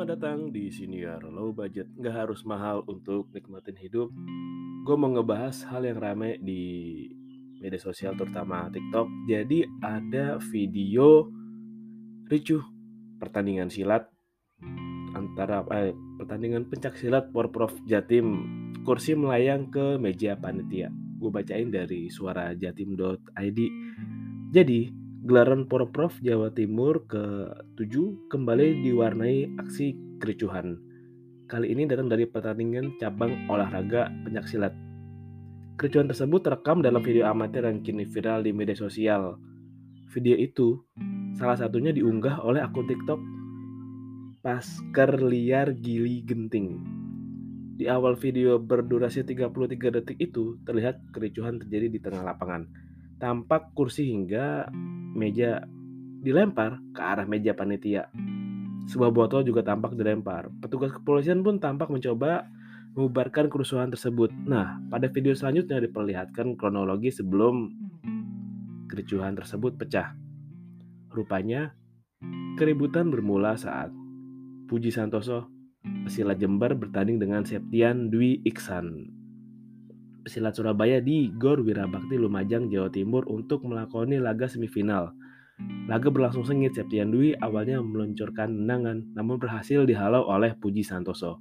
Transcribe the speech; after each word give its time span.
Selamat 0.00 0.16
datang 0.16 0.48
di 0.48 0.72
Senior 0.72 1.28
Low 1.28 1.52
Budget. 1.52 1.84
Nggak 1.92 2.24
harus 2.24 2.40
mahal 2.48 2.80
untuk 2.88 3.28
nikmatin 3.36 3.76
hidup. 3.76 4.08
Gue 4.88 4.96
mau 4.96 5.12
ngebahas 5.12 5.60
hal 5.68 5.84
yang 5.84 6.00
rame 6.00 6.40
di 6.40 7.04
media 7.60 7.76
sosial 7.76 8.16
terutama 8.16 8.72
TikTok. 8.72 9.04
Jadi 9.28 9.68
ada 9.84 10.40
video 10.40 11.28
ricuh 12.32 12.64
pertandingan 13.20 13.68
silat 13.68 14.08
antara 15.12 15.68
eh, 15.68 15.92
pertandingan 16.16 16.64
pencak 16.72 16.96
silat 16.96 17.28
Porprov 17.28 17.76
Jatim 17.84 18.48
kursi 18.88 19.12
melayang 19.12 19.68
ke 19.68 20.00
meja 20.00 20.32
panitia. 20.32 20.88
Gue 21.20 21.28
bacain 21.28 21.68
dari 21.68 22.08
suara 22.08 22.56
jatim.id. 22.56 23.60
Jadi, 24.48 24.80
gelaran 25.30 25.70
Porprov 25.70 26.18
Jawa 26.26 26.50
Timur 26.50 27.06
ke-7 27.06 27.94
kembali 28.34 28.82
diwarnai 28.82 29.62
aksi 29.62 30.18
kericuhan. 30.18 30.74
Kali 31.46 31.70
ini 31.70 31.86
datang 31.86 32.10
dari 32.10 32.26
pertandingan 32.26 32.98
cabang 32.98 33.46
olahraga 33.46 34.10
pencak 34.26 34.50
silat. 34.50 34.74
Kericuhan 35.78 36.10
tersebut 36.10 36.42
terekam 36.42 36.82
dalam 36.82 36.98
video 37.06 37.30
amatir 37.30 37.62
yang 37.62 37.78
kini 37.78 38.10
viral 38.10 38.42
di 38.42 38.50
media 38.50 38.74
sosial. 38.74 39.38
Video 40.10 40.34
itu 40.34 40.82
salah 41.38 41.54
satunya 41.54 41.94
diunggah 41.94 42.42
oleh 42.42 42.66
akun 42.66 42.90
TikTok 42.90 43.22
Pasker 44.42 45.22
Liar 45.22 45.78
Gili 45.78 46.26
Genting. 46.26 46.82
Di 47.78 47.86
awal 47.86 48.18
video 48.18 48.58
berdurasi 48.58 49.22
33 49.22 49.94
detik 49.94 50.18
itu 50.18 50.58
terlihat 50.66 51.14
kericuhan 51.14 51.62
terjadi 51.62 51.86
di 51.86 52.02
tengah 52.02 52.26
lapangan. 52.26 52.89
Tampak 53.20 53.76
kursi 53.76 54.08
hingga 54.08 54.64
meja 55.12 55.68
dilempar 56.24 56.80
ke 56.96 57.00
arah 57.04 57.28
meja 57.28 57.52
panitia. 57.52 58.08
Sebuah 58.88 59.12
botol 59.12 59.44
juga 59.44 59.60
tampak 59.60 59.92
dilempar. 59.92 60.48
Petugas 60.64 60.90
kepolisian 60.96 61.44
pun 61.44 61.60
tampak 61.60 61.92
mencoba 61.92 62.48
mengubarkan 62.96 63.52
kerusuhan 63.52 63.92
tersebut. 63.92 64.32
Nah, 64.48 64.80
pada 64.88 65.06
video 65.12 65.36
selanjutnya 65.36 65.84
diperlihatkan 65.84 66.56
kronologi 66.56 67.12
sebelum 67.12 67.70
kericuhan 68.90 69.36
tersebut 69.38 69.78
pecah. 69.78 70.16
Rupanya, 71.12 71.76
keributan 72.58 73.12
bermula 73.12 73.54
saat 73.54 73.92
Puji 74.66 74.90
Santoso, 74.90 75.46
pesilat 76.08 76.38
Jember 76.40 76.74
bertanding 76.74 77.20
dengan 77.22 77.44
Septian 77.46 78.10
Dwi 78.10 78.42
Iksan. 78.48 79.19
Pesilat 80.20 80.52
Surabaya 80.52 81.00
di 81.00 81.32
Gor 81.32 81.64
Wirabakti 81.64 82.20
Lumajang, 82.20 82.68
Jawa 82.68 82.92
Timur 82.92 83.24
untuk 83.32 83.64
melakoni 83.64 84.20
laga 84.20 84.44
semifinal. 84.44 85.16
Laga 85.88 86.08
berlangsung 86.12 86.44
sengit, 86.44 86.76
Septian 86.76 87.08
Dwi 87.08 87.36
awalnya 87.40 87.80
meluncurkan 87.80 88.64
tendangan, 88.64 89.04
namun 89.16 89.40
berhasil 89.40 89.84
dihalau 89.88 90.24
oleh 90.28 90.56
Puji 90.56 90.84
Santoso. 90.84 91.40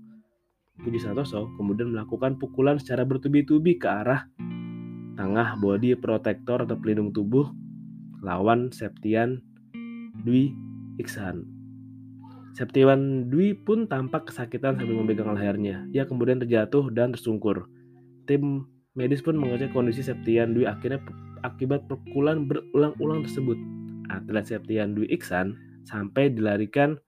Puji 0.79 0.99
Santoso 0.99 1.51
kemudian 1.59 1.91
melakukan 1.91 2.39
pukulan 2.39 2.79
secara 2.79 3.03
bertubi-tubi 3.03 3.75
ke 3.75 3.87
arah 3.87 4.31
tengah 5.19 5.59
body 5.59 5.99
protector 5.99 6.63
atau 6.63 6.79
pelindung 6.79 7.11
tubuh 7.11 7.51
lawan 8.23 8.71
Septian 8.71 9.43
Dwi 10.23 10.55
Iksan. 10.99 11.43
Septiwan 12.55 13.27
Dwi 13.31 13.55
pun 13.55 13.87
tampak 13.87 14.31
kesakitan 14.31 14.79
sambil 14.79 14.99
memegang 14.99 15.31
lehernya. 15.31 15.87
Ia 15.95 16.03
kemudian 16.07 16.39
terjatuh 16.43 16.91
dan 16.91 17.15
tersungkur. 17.15 17.67
Tim 18.29 18.69
medis 18.93 19.25
pun 19.25 19.41
mengecek 19.41 19.73
kondisi 19.73 20.05
Septian 20.05 20.53
Dwi 20.53 20.69
akhirnya 20.69 21.01
akibat 21.41 21.89
pukulan 21.89 22.45
berulang-ulang 22.45 23.25
tersebut. 23.25 23.57
Atlet 24.13 24.45
Septian 24.45 24.93
Dwi 24.93 25.09
Iksan 25.09 25.57
sampai 25.89 26.29
dilarikan 26.29 27.01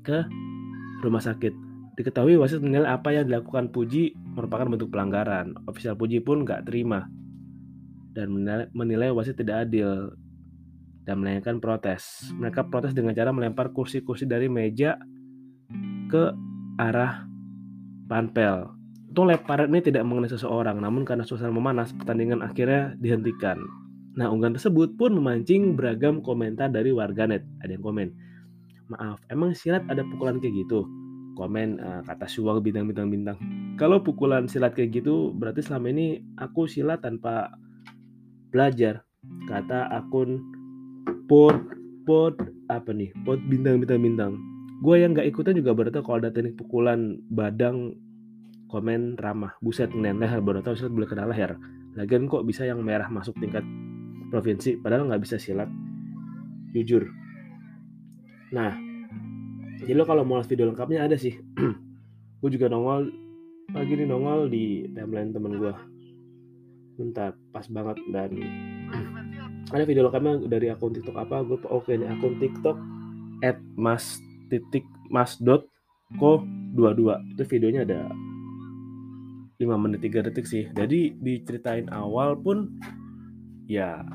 ke 0.00 0.24
rumah 1.04 1.20
sakit. 1.20 1.52
Diketahui 2.00 2.40
wasit 2.40 2.64
menilai 2.64 2.88
apa 2.96 3.12
yang 3.12 3.28
dilakukan 3.28 3.68
Puji 3.74 4.16
merupakan 4.32 4.70
bentuk 4.70 4.88
pelanggaran. 4.88 5.52
Ofisial 5.68 5.98
Puji 5.98 6.24
pun 6.24 6.48
nggak 6.48 6.64
terima 6.64 7.04
dan 8.16 8.32
menilai 8.72 9.12
wasit 9.12 9.36
tidak 9.36 9.68
adil 9.68 10.16
dan 11.04 11.20
melayangkan 11.20 11.60
protes. 11.60 12.32
Mereka 12.36 12.72
protes 12.72 12.96
dengan 12.96 13.12
cara 13.12 13.34
melempar 13.34 13.74
kursi-kursi 13.74 14.24
dari 14.24 14.48
meja 14.48 14.96
ke 16.08 16.32
arah 16.78 17.26
panpel. 18.08 18.77
Untuk 19.18 19.34
lemparan 19.34 19.74
ini 19.74 19.82
tidak 19.82 20.06
mengenai 20.06 20.30
seseorang, 20.30 20.78
namun 20.78 21.02
karena 21.02 21.26
suasana 21.26 21.50
memanas, 21.50 21.90
pertandingan 21.90 22.38
akhirnya 22.38 22.94
dihentikan. 23.02 23.58
Nah, 24.14 24.30
unggahan 24.30 24.54
tersebut 24.54 24.94
pun 24.94 25.10
memancing 25.10 25.74
beragam 25.74 26.22
komentar 26.22 26.70
dari 26.70 26.94
warganet. 26.94 27.42
Ada 27.58 27.74
yang 27.74 27.82
komen, 27.82 28.14
maaf, 28.86 29.18
emang 29.26 29.58
silat 29.58 29.82
ada 29.90 30.06
pukulan 30.06 30.38
kayak 30.38 30.62
gitu? 30.62 30.86
Komen 31.34 31.82
uh, 31.82 32.06
kata 32.06 32.30
suwang 32.30 32.62
bintang-bintang-bintang. 32.62 33.34
Kalau 33.74 33.98
pukulan 33.98 34.46
silat 34.46 34.78
kayak 34.78 35.02
gitu, 35.02 35.34
berarti 35.34 35.66
selama 35.66 35.90
ini 35.90 36.22
aku 36.38 36.70
silat 36.70 37.02
tanpa 37.02 37.50
belajar. 38.54 39.02
Kata 39.50 39.90
akun 39.98 40.38
pot 41.26 41.58
pot 42.06 42.38
apa 42.70 42.94
nih 42.94 43.10
pot 43.26 43.42
bintang 43.50 43.82
bintang 43.82 43.98
bintang 43.98 44.32
gue 44.78 44.94
yang 44.94 45.10
nggak 45.10 45.26
ikutan 45.26 45.58
juga 45.58 45.74
tau 45.90 46.06
kalau 46.06 46.22
ada 46.22 46.30
teknik 46.30 46.54
pukulan 46.54 47.18
badang 47.34 47.98
komen 48.68 49.16
ramah 49.16 49.56
buset 49.64 49.88
ngenen 49.90 50.20
leher 50.20 50.44
baru 50.44 50.60
tau 50.60 50.76
silat 50.76 50.92
boleh 50.92 51.08
kena 51.08 51.24
leher. 51.24 51.56
Lagian 51.96 52.28
kok 52.28 52.44
bisa 52.44 52.68
yang 52.68 52.84
merah 52.84 53.08
masuk 53.08 53.34
tingkat 53.40 53.64
provinsi 54.28 54.76
padahal 54.78 55.08
nggak 55.08 55.22
bisa 55.24 55.40
silat. 55.40 55.66
Jujur. 56.76 57.08
Nah 58.52 58.76
jadi 59.80 59.96
lo 59.96 60.04
kalau 60.04 60.22
mau 60.22 60.36
lihat 60.36 60.52
video 60.52 60.68
lengkapnya 60.68 61.08
ada 61.08 61.16
sih. 61.16 61.32
Gue 62.44 62.50
juga 62.52 62.68
nongol 62.68 63.10
pagi 63.72 63.92
ini 63.96 64.04
nongol 64.06 64.48
di 64.48 64.88
timeline 64.96 65.28
temen 65.28 65.60
gue 65.60 65.74
bentar 66.96 67.36
pas 67.52 67.68
banget 67.68 68.00
dan 68.08 68.32
ada 69.74 69.84
video 69.84 70.06
lengkapnya 70.06 70.44
dari 70.46 70.68
akun 70.68 70.92
TikTok 70.92 71.16
apa? 71.16 71.40
Gue 71.42 71.58
oke 71.66 71.90
ini 71.90 72.06
akun 72.06 72.36
TikTok 72.36 72.76
at 73.42 73.58
mas 73.74 74.20
titik 74.52 74.84
mas 75.08 75.38
dot 75.40 75.66
ko 76.16 76.40
22 76.76 77.36
itu 77.36 77.42
videonya 77.48 77.84
ada 77.84 78.08
5 79.58 79.74
menit 79.74 80.00
3 80.06 80.26
detik 80.30 80.46
sih 80.46 80.70
jadi 80.70 81.14
diceritain 81.18 81.90
awal 81.90 82.38
pun 82.38 82.78
ya 83.66 84.06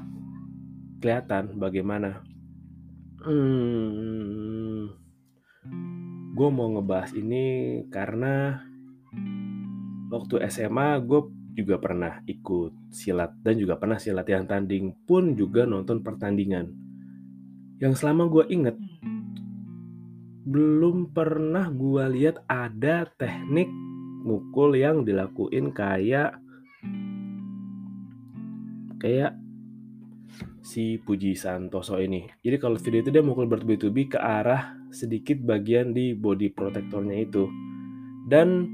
kelihatan 1.04 1.60
bagaimana 1.60 2.24
hmm, 3.28 4.88
gue 6.34 6.50
mau 6.50 6.68
ngebahas 6.74 7.12
ini 7.14 7.46
karena 7.92 8.64
waktu 10.10 10.48
SMA 10.50 10.98
gue 11.06 11.22
juga 11.54 11.78
pernah 11.78 12.22
ikut 12.26 12.90
silat 12.90 13.38
dan 13.46 13.62
juga 13.62 13.78
pernah 13.78 14.02
silat 14.02 14.26
yang 14.26 14.50
tanding 14.50 14.94
pun 15.06 15.38
juga 15.38 15.70
nonton 15.70 16.02
pertandingan. 16.02 16.74
Yang 17.78 18.02
selama 18.02 18.26
gue 18.30 18.46
inget 18.50 18.76
belum 20.44 21.14
pernah 21.14 21.70
gue 21.72 22.04
lihat 22.20 22.42
ada 22.50 23.08
teknik 23.16 23.70
mukul 24.24 24.80
yang 24.80 25.04
dilakuin 25.04 25.76
kayak 25.76 26.40
kayak 29.04 29.36
si 30.64 30.96
Puji 30.98 31.36
Santoso 31.36 32.00
ini. 32.00 32.26
Jadi 32.40 32.56
kalau 32.56 32.80
video 32.80 33.04
itu 33.04 33.12
dia 33.12 33.20
mukul 33.20 33.52
bertubi-tubi 33.52 34.08
ke 34.08 34.18
arah 34.18 34.80
sedikit 34.96 35.44
bagian 35.44 35.92
di 35.92 36.16
body 36.16 36.56
protectornya 36.56 37.20
itu. 37.20 37.52
Dan 38.32 38.72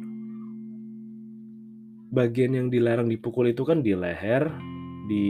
bagian 2.14 2.54
yang 2.54 2.68
dilarang 2.70 3.10
dipukul 3.10 3.50
itu 3.50 3.66
kan 3.66 3.82
di 3.82 3.98
leher, 3.98 4.46
di 5.10 5.26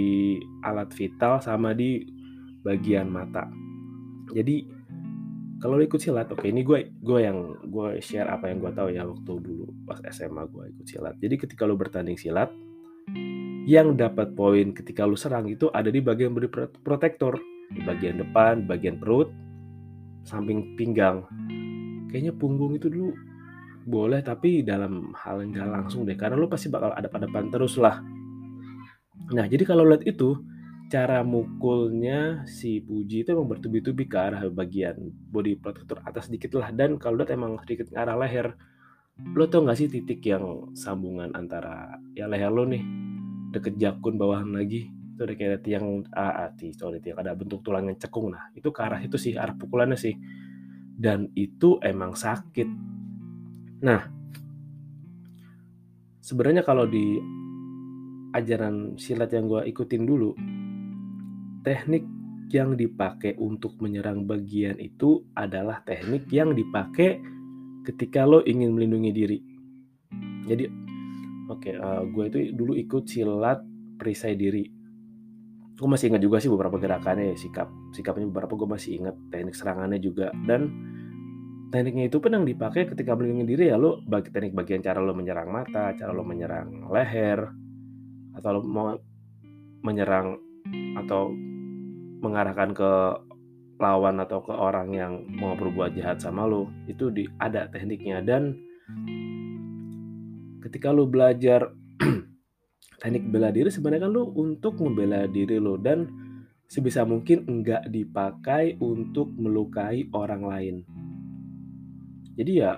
alat 0.68 0.92
vital 0.92 1.40
sama 1.40 1.72
di 1.72 2.04
bagian 2.60 3.08
mata. 3.08 3.48
Jadi 4.36 4.79
kalau 5.60 5.76
lo 5.76 5.84
ikut 5.84 6.00
silat, 6.00 6.32
oke 6.32 6.48
ini 6.48 6.64
gue 6.64 6.96
gue 7.04 7.20
yang 7.20 7.60
gue 7.68 8.00
share 8.00 8.32
apa 8.32 8.48
yang 8.48 8.64
gue 8.64 8.72
tahu 8.72 8.96
ya 8.96 9.04
waktu 9.04 9.32
dulu 9.44 9.68
pas 9.84 10.00
SMA 10.08 10.48
gue 10.48 10.64
ikut 10.72 10.86
silat. 10.88 11.16
Jadi 11.20 11.36
ketika 11.36 11.68
lo 11.68 11.76
bertanding 11.76 12.16
silat, 12.16 12.48
yang 13.68 14.00
dapat 14.00 14.34
poin 14.34 14.72
ketika 14.72 15.04
lu 15.04 15.20
serang 15.20 15.52
itu 15.52 15.68
ada 15.76 15.92
di 15.92 16.00
bagian 16.00 16.32
body 16.32 16.48
protector 16.80 17.36
di 17.70 17.84
bagian 17.86 18.18
depan, 18.18 18.66
bagian 18.66 18.98
perut, 18.98 19.30
samping 20.26 20.74
pinggang. 20.74 21.28
Kayaknya 22.10 22.34
punggung 22.34 22.74
itu 22.74 22.90
dulu 22.90 23.14
boleh 23.86 24.22
tapi 24.22 24.62
dalam 24.62 25.14
hal 25.18 25.42
yang 25.42 25.54
gak 25.54 25.70
langsung 25.70 26.06
deh 26.06 26.18
karena 26.18 26.38
lu 26.38 26.50
pasti 26.50 26.70
bakal 26.70 26.94
ada 26.94 27.06
pada 27.12 27.30
depan 27.30 27.54
terus 27.54 27.78
lah. 27.78 28.02
Nah 29.30 29.46
jadi 29.46 29.62
kalau 29.68 29.86
lihat 29.86 30.08
itu 30.08 30.40
cara 30.90 31.22
mukulnya 31.22 32.44
si 32.50 32.82
Puji 32.82 33.22
itu 33.22 33.30
emang 33.38 33.46
bertubi-tubi 33.46 34.10
ke 34.10 34.18
arah 34.18 34.42
bagian 34.50 34.98
body 35.30 35.62
protector 35.62 36.02
atas 36.02 36.28
sedikit 36.28 36.58
lah. 36.58 36.74
Dan 36.74 36.98
kalau 36.98 37.22
lihat 37.22 37.30
emang 37.30 37.62
sedikit 37.62 37.94
ke 37.94 37.96
arah 37.96 38.18
leher. 38.18 38.58
Lo 39.38 39.46
tau 39.46 39.68
gak 39.68 39.78
sih 39.78 39.92
titik 39.92 40.26
yang 40.26 40.74
sambungan 40.74 41.36
antara 41.36 42.00
ya 42.16 42.26
leher 42.26 42.50
lo 42.50 42.64
nih 42.66 42.82
deket 43.54 43.78
jakun 43.78 44.18
bawahan 44.18 44.50
lagi? 44.50 44.90
Itu 44.90 45.30
ada 45.30 45.36
kayak 45.38 45.62
tiang 45.62 46.10
ah, 46.16 46.48
ah 46.48 46.50
sorry 46.74 47.04
tiang 47.04 47.22
ada 47.22 47.38
bentuk 47.38 47.62
tulang 47.62 47.86
yang 47.92 48.00
cekung 48.00 48.32
nah 48.32 48.48
itu 48.56 48.72
ke 48.72 48.80
arah 48.82 49.04
itu 49.04 49.16
sih 49.22 49.38
arah 49.38 49.54
pukulannya 49.54 49.96
sih. 49.96 50.18
Dan 51.00 51.30
itu 51.38 51.78
emang 51.86 52.18
sakit. 52.18 52.70
Nah 53.86 54.02
sebenarnya 56.18 56.66
kalau 56.66 56.90
di 56.90 57.20
ajaran 58.34 58.98
silat 58.98 59.34
yang 59.34 59.50
gue 59.50 59.62
ikutin 59.70 60.06
dulu 60.06 60.34
teknik 61.66 62.04
yang 62.50 62.74
dipakai 62.74 63.38
untuk 63.38 63.78
menyerang 63.78 64.26
bagian 64.26 64.78
itu 64.82 65.22
adalah 65.38 65.86
teknik 65.86 66.26
yang 66.34 66.58
dipakai 66.58 67.22
ketika 67.86 68.26
lo 68.26 68.42
ingin 68.42 68.74
melindungi 68.74 69.12
diri 69.14 69.40
jadi 70.50 70.66
Oke, 71.50 71.74
uh, 71.74 72.06
gue 72.06 72.24
itu 72.30 72.40
dulu 72.54 72.78
ikut 72.78 73.10
silat 73.10 73.66
perisai 73.98 74.38
diri. 74.38 74.70
Gue 75.74 75.88
masih 75.90 76.14
ingat 76.14 76.22
juga 76.22 76.38
sih 76.38 76.46
beberapa 76.46 76.78
gerakannya, 76.78 77.34
ya, 77.34 77.36
sikap 77.36 77.74
sikapnya 77.90 78.30
beberapa 78.30 78.54
gue 78.54 78.70
masih 78.70 79.02
ingat 79.02 79.18
teknik 79.34 79.58
serangannya 79.58 79.98
juga 79.98 80.30
dan 80.46 80.70
tekniknya 81.74 82.06
itu 82.06 82.22
pun 82.22 82.38
yang 82.38 82.46
dipakai 82.46 82.86
ketika 82.86 83.18
melindungi 83.18 83.46
diri 83.50 83.64
ya 83.74 83.82
lo 83.82 84.02
bagi 84.06 84.30
teknik 84.30 84.54
bagian 84.54 84.86
cara 84.86 85.02
lo 85.02 85.18
menyerang 85.18 85.50
mata, 85.50 85.90
cara 85.98 86.14
lo 86.14 86.22
menyerang 86.22 86.86
leher, 86.94 87.50
atau 88.38 88.50
lo 88.54 88.62
mau 88.62 88.94
menyerang 89.82 90.38
atau 91.02 91.34
mengarahkan 92.20 92.76
ke 92.76 92.92
lawan 93.80 94.20
atau 94.20 94.44
ke 94.44 94.52
orang 94.52 94.92
yang 94.92 95.14
mau 95.40 95.56
berbuat 95.56 95.96
jahat 95.96 96.20
sama 96.20 96.44
lo 96.44 96.68
itu 96.92 97.08
di 97.08 97.24
ada 97.40 97.72
tekniknya 97.72 98.20
dan 98.20 98.60
ketika 100.60 100.92
lu 100.92 101.08
belajar 101.08 101.72
teknik 103.02 103.32
bela 103.32 103.56
diri 103.56 103.72
sebenarnya 103.72 104.06
kan 104.06 104.12
lu 104.12 104.36
untuk 104.36 104.84
membela 104.84 105.24
diri 105.32 105.58
lo 105.58 105.80
dan 105.80 106.12
sebisa 106.70 107.08
mungkin 107.08 107.48
enggak 107.50 107.90
dipakai 107.90 108.78
untuk 108.78 109.34
melukai 109.34 110.06
orang 110.14 110.44
lain. 110.46 110.76
Jadi 112.38 112.52
ya 112.62 112.78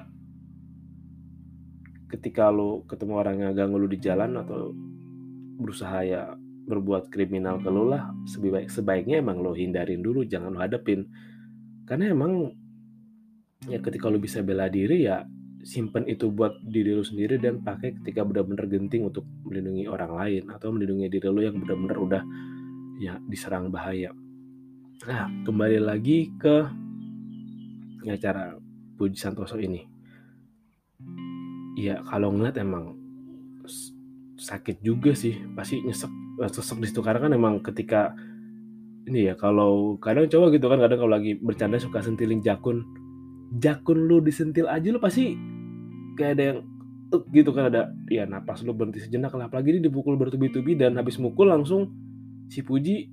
ketika 2.07 2.47
lo 2.53 2.88
ketemu 2.88 3.13
orang 3.19 3.35
yang 3.41 3.51
ganggu 3.57 3.77
lu 3.81 3.89
di 3.91 3.99
jalan 3.99 4.39
atau 4.39 4.71
berusaha 5.59 5.99
ya 6.07 6.23
berbuat 6.71 7.12
kriminal 7.12 7.59
ke 7.59 7.68
lo 7.68 7.91
lah 7.91 8.15
sebaik 8.23 8.71
sebaiknya 8.71 9.19
emang 9.19 9.44
lo 9.44 9.51
hindarin 9.51 10.00
dulu 10.00 10.23
jangan 10.23 10.56
lo 10.56 10.59
hadapin 10.63 11.12
karena 11.83 12.15
emang 12.15 12.56
ya 13.68 13.83
ketika 13.83 14.07
lo 14.07 14.18
bisa 14.18 14.39
bela 14.39 14.71
diri 14.71 15.03
ya 15.03 15.27
simpen 15.62 16.09
itu 16.09 16.33
buat 16.33 16.57
diri 16.65 16.97
lu 16.97 17.06
sendiri 17.06 17.38
dan 17.38 17.62
pakai 17.62 18.01
ketika 18.01 18.25
benar-benar 18.25 18.65
genting 18.65 19.06
untuk 19.06 19.25
melindungi 19.45 19.85
orang 19.85 20.18
lain 20.18 20.44
atau 20.50 20.73
melindungi 20.73 21.07
diri 21.09 21.27
lu 21.29 21.41
yang 21.45 21.57
benar-benar 21.62 21.97
udah 22.01 22.23
ya 23.01 23.17
diserang 23.29 23.69
bahaya. 23.69 24.13
Nah, 25.06 25.29
kembali 25.45 25.81
lagi 25.81 26.29
ke 26.38 26.65
ya 28.06 28.17
cara 28.17 28.57
Puji 28.97 29.17
Santoso 29.17 29.57
ini. 29.57 29.81
Ya, 31.77 32.06
kalau 32.06 32.29
ngeliat 32.29 32.62
emang 32.62 32.94
sakit 34.38 34.85
juga 34.85 35.17
sih, 35.17 35.33
pasti 35.57 35.81
nyesek 35.81 36.09
sesek 36.49 36.81
di 36.81 36.88
situ. 36.89 37.03
Karena 37.05 37.29
kan 37.29 37.31
emang 37.35 37.61
ketika 37.61 38.15
ini 39.05 39.29
ya 39.29 39.35
kalau 39.38 39.97
kadang 39.97 40.29
coba 40.29 40.53
gitu 40.53 40.65
kan 40.69 40.79
kadang 40.79 40.99
kalau 41.01 41.11
lagi 41.13 41.38
bercanda 41.38 41.77
suka 41.77 42.01
sentiling 42.01 42.41
jakun. 42.41 42.81
Jakun 43.59 44.07
lu 44.07 44.23
disentil 44.23 44.71
aja 44.71 44.88
lu 44.88 44.97
pasti 44.97 45.35
kayak 46.15 46.31
ada 46.39 46.43
yang 46.55 46.59
uh, 47.11 47.23
gitu 47.35 47.51
kan 47.51 47.67
ada 47.67 47.91
ya 48.07 48.23
napas 48.23 48.63
lu 48.63 48.71
berhenti 48.71 49.03
sejenak 49.03 49.35
lah. 49.35 49.51
Apalagi 49.51 49.77
dia 49.77 49.83
dipukul 49.91 50.15
bertubi-tubi 50.15 50.79
dan 50.79 50.95
habis 50.95 51.19
mukul 51.19 51.51
langsung 51.51 51.91
si 52.47 52.63
Puji 52.63 53.11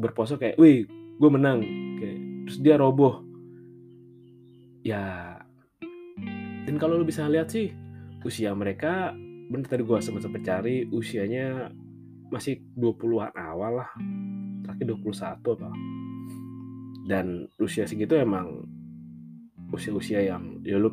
berpose 0.00 0.40
kayak 0.40 0.56
wih 0.56 0.88
gue 0.90 1.30
menang. 1.30 1.60
Kayak 2.00 2.16
terus 2.48 2.58
dia 2.64 2.74
roboh. 2.80 3.22
Ya. 4.80 5.36
Dan 6.64 6.80
kalau 6.80 6.96
lu 6.96 7.04
bisa 7.04 7.28
lihat 7.28 7.52
sih 7.52 7.72
usia 8.24 8.52
mereka 8.52 9.16
bener 9.50 9.66
tadi 9.66 9.82
gue 9.82 9.98
sempat 9.98 10.22
sempat 10.22 10.42
cari 10.46 10.86
usianya 10.92 11.72
masih 12.30 12.62
20-an 12.78 13.34
awal 13.34 13.84
lah. 13.84 13.90
Terakhir 14.66 14.86
21 14.96 15.58
apa. 15.58 15.70
Dan 17.10 17.50
usia 17.58 17.84
segitu 17.84 18.14
emang 18.14 18.64
usia-usia 19.70 20.22
yang 20.22 20.58
ya 20.66 20.78
lu 20.78 20.90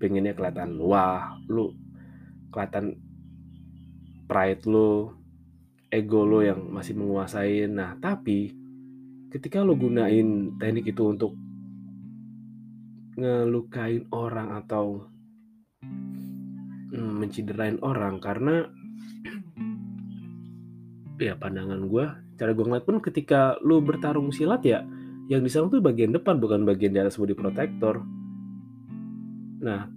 pengennya 0.00 0.32
kelihatan 0.32 0.80
wah 0.80 1.36
lu 1.48 1.76
kelihatan 2.48 2.96
pride 4.24 4.64
lu 4.64 5.12
ego 5.92 6.24
lo 6.24 6.40
yang 6.40 6.72
masih 6.72 6.96
menguasai 6.96 7.68
nah 7.68 7.94
tapi 8.00 8.56
ketika 9.28 9.60
lo 9.60 9.76
gunain 9.76 10.56
teknik 10.56 10.96
itu 10.96 11.04
untuk 11.04 11.36
ngelukain 13.14 14.10
orang 14.10 14.58
atau 14.58 15.06
hmm, 16.90 17.12
mencederain 17.20 17.78
orang 17.84 18.18
karena 18.18 18.66
ya 21.24 21.34
pandangan 21.40 21.80
gue 21.88 22.04
cara 22.36 22.50
gue 22.52 22.64
ngeliat 22.64 22.84
pun 22.84 23.00
ketika 23.00 23.56
lo 23.64 23.80
bertarung 23.80 24.28
silat 24.28 24.60
ya 24.66 24.84
yang 25.32 25.40
diserang 25.40 25.72
tuh 25.72 25.80
bagian 25.80 26.12
depan 26.12 26.36
bukan 26.36 26.68
bagian 26.68 26.92
di 26.92 27.00
atas 27.00 27.16
body 27.16 27.32
protector 27.32 28.04
Nah, 29.64 29.88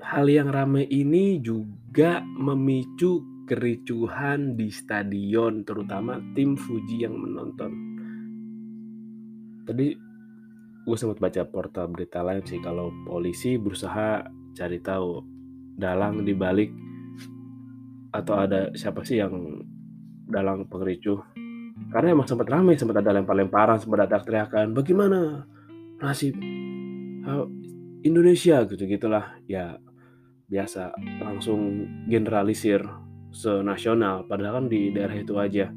hal 0.00 0.24
yang 0.24 0.48
ramai 0.48 0.88
ini 0.88 1.36
juga 1.44 2.24
memicu 2.24 3.44
kericuhan 3.44 4.56
di 4.56 4.72
stadion, 4.72 5.60
terutama 5.68 6.16
tim 6.32 6.56
Fuji 6.56 7.04
yang 7.04 7.12
menonton. 7.12 7.72
Tadi 9.68 9.92
gue 10.82 10.96
sempat 10.96 11.20
baca 11.20 11.44
portal 11.44 11.92
berita 11.92 12.24
lain 12.24 12.40
sih 12.48 12.58
kalau 12.64 12.88
polisi 13.04 13.60
berusaha 13.60 14.24
cari 14.56 14.80
tahu 14.80 15.20
dalang 15.76 16.24
di 16.24 16.32
balik 16.32 16.72
atau 18.16 18.34
ada 18.40 18.72
siapa 18.72 19.04
sih 19.04 19.20
yang 19.20 19.62
dalang 20.32 20.64
pengericuh 20.66 21.20
karena 21.92 22.16
emang 22.16 22.24
sempat 22.24 22.48
ramai 22.48 22.80
sempat 22.80 23.04
ada 23.04 23.12
lempar-lemparan 23.12 23.76
sempat 23.76 24.08
ada 24.08 24.18
teriakan 24.24 24.72
bagaimana 24.72 25.44
nasib 26.00 26.34
Indonesia? 28.02 28.66
Gitu 28.66 28.84
gitulah. 28.86 29.38
Ya 29.46 29.78
biasa 30.50 30.92
langsung 31.22 31.88
generalisir 32.10 32.84
senasional 33.32 34.28
padahal 34.28 34.62
kan 34.62 34.66
di 34.68 34.92
daerah 34.92 35.16
itu 35.16 35.34
aja. 35.40 35.72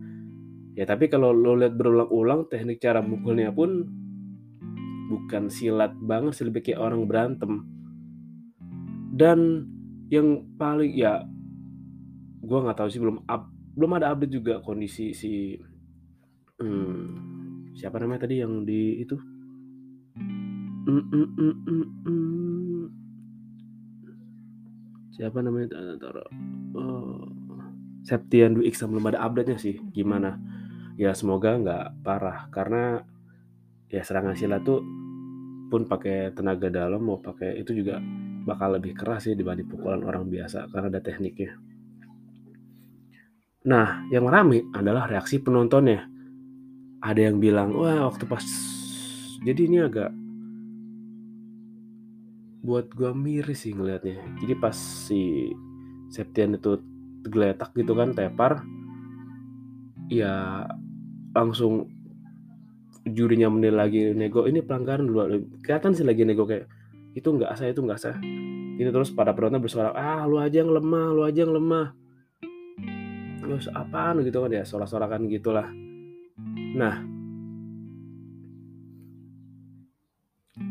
Ya 0.76 0.84
tapi 0.84 1.08
kalau 1.08 1.32
lo 1.32 1.56
lihat 1.56 1.80
berulang-ulang 1.80 2.52
teknik 2.52 2.84
cara 2.84 3.00
mukulnya 3.00 3.56
pun 3.56 3.88
bukan 5.08 5.48
silat 5.48 5.96
banget 6.04 6.36
sih 6.36 6.46
lebih 6.50 6.66
kayak 6.66 6.84
orang 6.84 7.08
berantem. 7.08 7.64
Dan 9.16 9.72
yang 10.12 10.44
paling 10.60 10.92
ya 10.92 11.24
gue 12.44 12.60
nggak 12.60 12.76
tahu 12.78 12.90
sih 12.92 13.00
belum 13.00 13.24
up, 13.32 13.48
belum 13.76 13.92
ada 14.00 14.16
update 14.16 14.34
juga 14.34 14.54
kondisi 14.64 15.12
si 15.12 15.60
hmm, 16.60 17.76
siapa 17.76 18.00
namanya 18.00 18.26
tadi 18.26 18.42
yang 18.42 18.64
di 18.64 19.04
itu 19.04 19.16
Mm, 20.86 21.02
mm, 21.02 21.56
mm, 21.66 22.84
Siapa 25.18 25.42
namanya? 25.42 25.98
Taruh. 25.98 26.30
Oh. 26.78 27.26
Septian 28.06 28.54
Dwi 28.54 28.70
Iksan 28.70 28.94
belum 28.94 29.10
ada 29.10 29.26
update-nya 29.26 29.58
sih. 29.58 29.82
Gimana? 29.90 30.38
ya 30.96 31.12
semoga 31.12 31.60
nggak 31.60 31.86
parah 32.08 32.48
karena 32.52 33.04
ya 33.92 34.02
serangan 34.02 34.36
silat 34.36 34.64
tuh 34.64 34.80
pun 35.68 35.84
pakai 35.84 36.32
tenaga 36.32 36.72
dalam 36.72 37.04
mau 37.04 37.20
pakai 37.20 37.60
itu 37.60 37.76
juga 37.76 38.00
bakal 38.48 38.80
lebih 38.80 38.96
keras 38.96 39.28
sih 39.28 39.36
dibanding 39.36 39.68
pukulan 39.68 40.00
orang 40.08 40.32
biasa 40.32 40.72
karena 40.72 40.88
ada 40.88 41.02
tekniknya. 41.04 41.58
Nah, 43.66 44.06
yang 44.14 44.30
rame 44.30 44.70
adalah 44.78 45.10
reaksi 45.10 45.42
penontonnya. 45.42 46.06
Ada 47.02 47.30
yang 47.30 47.42
bilang, 47.42 47.74
wah 47.74 48.06
waktu 48.10 48.30
pas 48.30 48.46
jadi 49.42 49.62
ini 49.66 49.78
agak 49.82 50.10
buat 52.66 52.90
gua 52.94 53.14
miris 53.14 53.66
sih 53.66 53.74
ngelihatnya. 53.74 54.22
Jadi 54.42 54.54
pas 54.58 54.74
si 54.78 55.54
Septian 56.10 56.58
itu 56.58 56.78
geletak 57.26 57.74
gitu 57.74 57.98
kan 57.98 58.14
tepar, 58.14 58.62
ya 60.10 60.66
langsung 61.34 61.90
jurinya 63.06 63.50
menilai 63.54 63.78
lagi 63.78 64.02
nego 64.18 64.50
ini 64.50 64.66
pelanggaran 64.66 65.06
dulu 65.06 65.46
kelihatan 65.62 65.94
sih 65.94 66.02
lagi 66.02 66.26
nego 66.26 66.50
kayak 66.50 66.66
itu 67.14 67.30
nggak 67.30 67.54
sah 67.54 67.70
itu 67.70 67.82
nggak 67.86 68.00
sah 68.02 68.18
itu 68.76 68.90
terus 68.90 69.14
pada 69.14 69.32
penonton 69.32 69.62
bersuara 69.62 69.94
ah 69.94 70.26
lu 70.26 70.42
aja 70.42 70.66
yang 70.66 70.74
lemah 70.74 71.14
lu 71.14 71.22
aja 71.22 71.46
yang 71.46 71.54
lemah 71.54 71.94
terus 73.46 73.70
apaan 73.72 74.26
gitu 74.26 74.42
kan 74.44 74.52
ya 74.52 74.64
sorak-sorakan 74.66 75.30
gitulah. 75.30 75.70
Nah. 76.76 76.98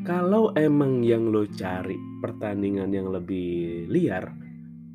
Kalau 0.04 0.52
emang 0.52 1.00
yang 1.00 1.32
lo 1.32 1.48
cari 1.48 1.96
pertandingan 2.20 2.92
yang 2.92 3.08
lebih 3.08 3.88
liar 3.88 4.44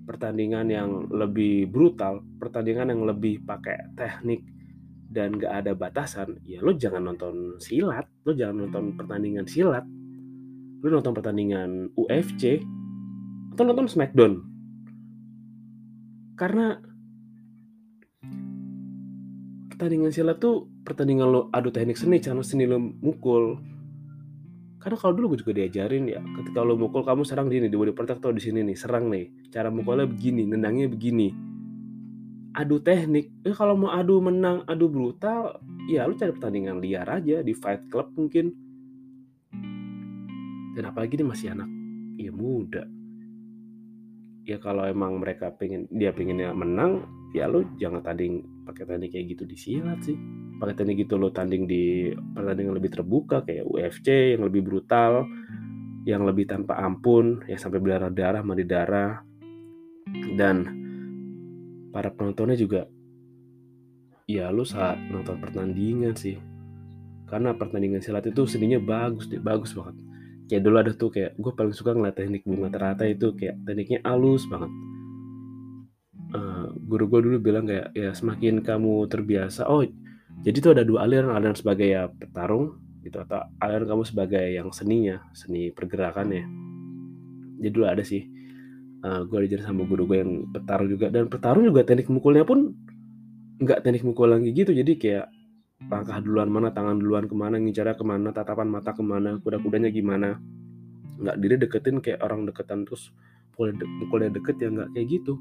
pertandingan 0.09 0.65
yang 0.73 0.89
lebih 1.13 1.69
brutal 1.69 2.25
pertandingan 2.41 2.89
yang 2.89 3.05
lebih 3.05 3.45
pakai 3.45 3.93
teknik 3.93 4.41
dan 5.09 5.37
gak 5.37 5.65
ada 5.65 5.73
batasan, 5.73 6.37
ya 6.45 6.61
lo 6.61 6.73
jangan 6.73 7.01
nonton 7.01 7.57
silat, 7.57 8.05
lo 8.25 8.33
jangan 8.33 8.65
nonton 8.65 8.93
pertandingan 8.93 9.45
silat, 9.49 9.81
lo 10.81 10.87
nonton 10.89 11.13
pertandingan 11.17 11.89
UFC 11.97 12.61
atau 13.53 13.63
nonton 13.65 13.89
Smackdown. 13.89 14.33
Karena 16.37 16.77
pertandingan 19.79 20.11
silat 20.11 20.43
tuh 20.43 20.67
pertandingan 20.83 21.31
lo 21.31 21.41
adu 21.55 21.71
teknik 21.71 21.95
seni, 21.95 22.19
cara 22.19 22.43
seni 22.43 22.67
lo 22.67 22.75
mukul. 22.83 23.55
Karena 24.75 24.99
kalau 24.99 25.15
dulu 25.15 25.31
gue 25.31 25.39
juga 25.47 25.55
diajarin 25.55 26.03
ya, 26.11 26.19
ketika 26.19 26.67
lo 26.67 26.75
mukul 26.75 27.07
kamu 27.07 27.23
serang 27.23 27.47
di 27.47 27.63
sini, 27.63 27.71
di 27.71 27.79
body 27.79 27.95
protector 27.95 28.35
di 28.35 28.43
sini 28.43 28.59
nih, 28.67 28.75
serang 28.75 29.07
nih, 29.07 29.47
cara 29.47 29.71
mukulnya 29.71 30.03
begini, 30.03 30.43
nendangnya 30.51 30.91
begini. 30.91 31.31
Adu 32.59 32.83
teknik 32.83 33.47
eh, 33.47 33.55
kalau 33.55 33.79
mau 33.79 33.95
adu 33.95 34.19
menang 34.19 34.67
adu 34.67 34.91
brutal 34.91 35.63
ya 35.87 36.03
lu 36.03 36.19
cari 36.19 36.35
pertandingan 36.35 36.83
liar 36.83 37.07
aja 37.07 37.39
di 37.39 37.55
fight 37.55 37.87
club 37.87 38.11
mungkin. 38.19 38.51
Dan 40.75 40.83
apalagi 40.91 41.15
dia 41.15 41.23
masih 41.23 41.55
anak 41.55 41.71
ya 42.19 42.35
muda. 42.35 42.83
Ya 44.43 44.59
kalau 44.59 44.83
emang 44.83 45.23
mereka 45.23 45.55
pengen 45.55 45.87
dia 45.87 46.11
pengennya 46.11 46.51
menang 46.51 47.07
ya 47.31 47.47
lu 47.47 47.63
jangan 47.79 48.03
tanding 48.03 48.43
pakai 48.69 48.85
tanding 48.85 49.09
kayak 49.09 49.25
gitu 49.33 49.43
di 49.49 49.57
silat 49.57 50.05
sih. 50.05 50.13
Pakai 50.61 50.77
tanding 50.77 51.01
gitu 51.01 51.17
lo 51.17 51.33
tanding 51.33 51.65
di 51.65 52.13
pertandingan 52.13 52.77
lebih 52.77 52.93
terbuka 52.93 53.41
kayak 53.41 53.65
UFC 53.65 54.37
yang 54.37 54.45
lebih 54.45 54.61
brutal 54.61 55.25
yang 56.05 56.23
lebih 56.23 56.47
tanpa 56.47 56.77
ampun 56.79 57.43
yang 57.49 57.57
sampai 57.57 57.81
berdarah 57.81 58.13
darah 58.13 58.41
mandi 58.45 58.65
darah. 58.69 59.25
Dan 60.37 60.57
para 61.89 62.13
penontonnya 62.13 62.53
juga 62.53 62.85
ya 64.29 64.53
lu 64.53 64.61
saat 64.61 65.01
nonton 65.09 65.41
pertandingan 65.41 66.13
sih. 66.13 66.37
Karena 67.25 67.57
pertandingan 67.57 68.01
silat 68.05 68.29
itu 68.29 68.45
seninya 68.45 68.77
bagus 68.77 69.25
deh 69.25 69.41
bagus 69.41 69.73
banget. 69.73 69.97
Kayak 70.49 70.61
dulu 70.65 70.75
ada 70.81 70.91
tuh 70.93 71.09
kayak 71.13 71.37
gue 71.37 71.51
paling 71.53 71.73
suka 71.73 71.93
ngeliat 71.93 72.17
teknik 72.17 72.41
bunga 72.45 72.73
terata 72.73 73.05
itu 73.05 73.33
kayak 73.37 73.61
tekniknya 73.65 74.01
halus 74.01 74.49
banget 74.49 74.69
uh, 76.33 76.69
guru 76.75 77.05
gue 77.09 77.19
dulu 77.29 77.37
bilang 77.41 77.65
kayak 77.65 77.93
ya 77.93 78.11
semakin 78.13 78.61
kamu 78.61 79.07
terbiasa 79.09 79.65
oh 79.69 79.85
jadi 80.39 80.57
tuh 80.63 80.71
ada 80.77 80.83
dua 80.87 81.03
aliran 81.03 81.35
aliran 81.35 81.57
sebagai 81.57 81.87
ya 81.89 82.07
petarung 82.07 82.79
gitu 83.03 83.19
atau 83.19 83.43
aliran 83.59 83.87
kamu 83.95 84.03
sebagai 84.07 84.45
yang 84.47 84.71
seninya 84.71 85.19
seni 85.35 85.71
pergerakannya. 85.71 86.43
Jadi 87.59 87.69
dulu 87.75 87.85
ada 87.87 88.03
sih 88.07 88.23
uh, 89.03 89.27
gue 89.27 89.37
diajarin 89.43 89.67
sama 89.67 89.83
guru 89.83 90.07
gue 90.07 90.17
yang 90.23 90.31
petarung 90.51 90.87
juga 90.87 91.11
dan 91.11 91.27
petarung 91.27 91.67
juga 91.67 91.83
teknik 91.83 92.07
mukulnya 92.07 92.47
pun 92.47 92.71
nggak 93.59 93.83
teknik 93.83 94.03
mukul 94.07 94.31
lagi 94.31 94.55
gitu. 94.55 94.71
Jadi 94.71 94.95
kayak 94.95 95.27
langkah 95.91 96.23
duluan 96.23 96.47
mana 96.47 96.71
tangan 96.71 96.99
duluan 96.99 97.27
ke 97.27 97.35
mana 97.35 97.59
ngincarnya 97.59 97.95
ke 97.99 98.03
mana 98.07 98.31
tatapan 98.31 98.67
mata 98.71 98.95
ke 98.95 99.03
mana 99.03 99.43
kuda-kudanya 99.43 99.91
gimana. 99.91 100.39
Nggak 101.19 101.35
diri 101.35 101.55
deketin 101.59 101.99
kayak 101.99 102.23
orang 102.23 102.47
deketan 102.47 102.87
terus 102.87 103.11
mukulnya 103.99 104.31
deket 104.31 104.55
ya 104.55 104.71
nggak 104.71 104.95
kayak 104.95 105.07
gitu 105.19 105.35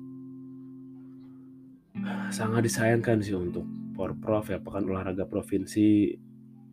sangat 2.29 2.69
disayangkan 2.69 3.25
sih 3.25 3.35
untuk 3.35 3.65
porprov 3.97 4.47
ya 4.49 4.61
pekan 4.61 4.87
olahraga 4.87 5.27
provinsi 5.27 6.15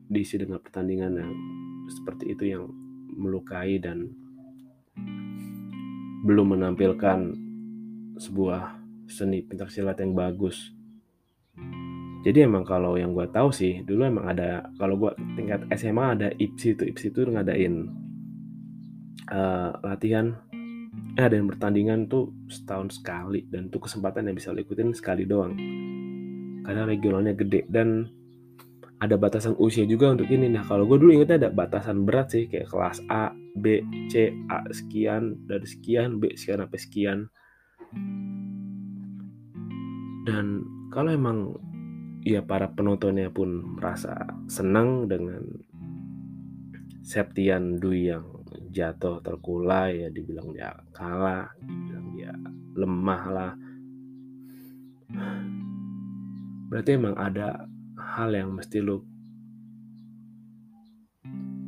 diisi 0.06 0.36
dengan 0.38 0.62
pertandingan 0.62 1.14
yang 1.18 1.32
seperti 1.90 2.34
itu 2.34 2.44
yang 2.54 2.70
melukai 3.16 3.82
dan 3.82 4.12
belum 6.26 6.58
menampilkan 6.58 7.34
sebuah 8.18 8.82
seni 9.06 9.46
pencaksilat 9.46 10.02
yang 10.02 10.18
bagus. 10.18 10.74
Jadi 12.26 12.42
emang 12.42 12.66
kalau 12.66 12.98
yang 12.98 13.14
gue 13.14 13.30
tahu 13.30 13.54
sih 13.54 13.86
dulu 13.86 14.02
emang 14.10 14.34
ada 14.34 14.66
kalau 14.82 14.98
gue 14.98 15.14
tingkat 15.38 15.70
SMA 15.78 16.06
ada 16.18 16.28
IPSI 16.34 16.74
itu 16.74 16.84
IPSI 16.90 17.08
itu 17.14 17.22
ngadain 17.30 17.76
uh, 19.30 19.70
latihan 19.86 20.34
eh 21.16 21.28
yang 21.32 21.48
pertandingan 21.48 22.12
tuh 22.12 22.36
setahun 22.52 23.00
sekali 23.00 23.48
dan 23.48 23.72
tuh 23.72 23.80
kesempatan 23.88 24.28
yang 24.28 24.36
bisa 24.36 24.52
lo 24.52 24.60
ikutin 24.60 24.92
sekali 24.92 25.24
doang 25.24 25.56
karena 26.68 26.84
regionalnya 26.84 27.34
gede 27.38 27.64
dan 27.72 28.12
ada 29.00 29.16
batasan 29.16 29.56
usia 29.60 29.88
juga 29.88 30.12
untuk 30.12 30.28
ini 30.28 30.52
nah 30.52 30.68
kalau 30.68 30.84
gue 30.84 31.00
dulu 31.00 31.16
ingetnya 31.16 31.48
ada 31.48 31.52
batasan 31.56 32.04
berat 32.04 32.36
sih 32.36 32.52
kayak 32.52 32.68
kelas 32.68 33.00
A 33.08 33.32
B, 33.56 33.80
C, 34.12 34.36
A 34.52 34.68
sekian, 34.68 35.48
dari 35.48 35.64
sekian, 35.64 36.20
B 36.20 36.36
sekian 36.36 36.60
sampai 36.68 36.80
sekian. 36.80 37.20
Dan 40.28 40.46
kalau 40.92 41.16
emang 41.16 41.56
ya 42.28 42.44
para 42.44 42.68
penontonnya 42.76 43.32
pun 43.32 43.80
merasa 43.80 44.28
senang 44.52 45.08
dengan 45.08 45.64
Septian 47.06 47.80
Dwi 47.80 48.12
yang 48.12 48.35
jatuh 48.76 49.24
terkulai 49.24 50.04
ya 50.04 50.10
dibilang 50.12 50.52
dia 50.52 50.76
kalah, 50.92 51.48
dibilang 51.64 52.08
dia 52.12 52.34
lemah 52.76 53.24
lah. 53.32 53.54
Berarti 56.68 56.90
emang 56.92 57.16
ada 57.16 57.64
hal 57.96 58.36
yang 58.36 58.52
mesti 58.52 58.84
lo 58.84 59.08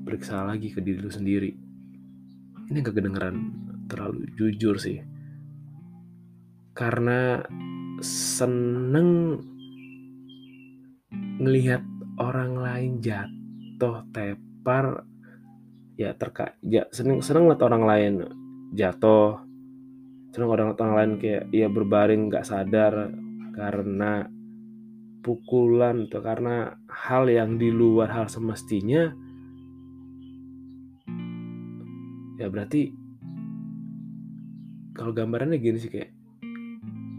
periksa 0.08 0.44
lagi 0.48 0.72
ke 0.72 0.80
diri 0.80 1.04
lo 1.04 1.12
sendiri 1.12 1.52
ini 2.72 2.80
gak 2.80 2.96
kedengeran 2.96 3.36
terlalu 3.92 4.28
jujur 4.40 4.80
sih 4.80 5.04
karena 6.72 7.44
seneng 8.00 9.44
ngelihat 11.44 11.84
orang 12.24 12.56
lain 12.56 12.92
jatuh 13.04 14.08
tepar 14.16 15.04
ya 15.98 16.14
terkait 16.14 16.56
ya 16.62 16.86
seneng 16.94 17.26
seneng 17.26 17.50
lihat 17.50 17.62
orang 17.66 17.84
lain 17.84 18.14
jatuh. 18.72 19.42
Seneng 20.32 20.50
orang 20.54 20.68
orang 20.78 20.94
lain 20.94 21.12
kayak 21.18 21.44
ya 21.50 21.68
berbaring 21.68 22.30
nggak 22.30 22.46
sadar 22.46 23.10
karena 23.58 24.30
pukulan 25.26 26.06
atau 26.08 26.22
karena 26.22 26.78
hal 26.88 27.26
yang 27.28 27.58
di 27.58 27.74
luar 27.74 28.08
hal 28.14 28.30
semestinya 28.30 29.12
ya 32.38 32.48
berarti 32.48 32.94
kalau 34.94 35.12
gambarannya 35.12 35.58
gini 35.58 35.78
sih 35.82 35.90
kayak 35.90 36.14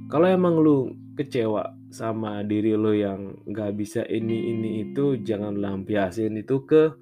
kalau 0.09 0.31
emang 0.31 0.57
lu 0.57 0.95
kecewa 1.19 1.75
sama 1.91 2.47
diri 2.47 2.79
lu 2.79 2.95
yang 2.95 3.35
nggak 3.45 3.75
bisa 3.75 4.07
ini 4.07 4.55
ini 4.55 4.89
itu 4.89 5.19
jangan 5.21 5.59
lampiasin 5.59 6.39
itu 6.39 6.65
ke 6.65 6.95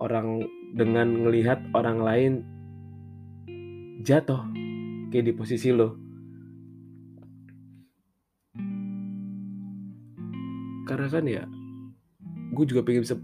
orang 0.00 0.40
dengan 0.74 1.26
ngelihat 1.26 1.74
orang 1.74 1.98
lain 2.00 2.32
jatuh 4.06 4.46
kayak 5.10 5.26
di 5.26 5.32
posisi 5.34 5.74
lo. 5.74 5.98
Karena 10.86 11.06
kan 11.06 11.24
ya 11.26 11.44
gue 12.50 12.64
juga 12.66 12.82
pengen 12.82 13.06
bisa 13.06 13.16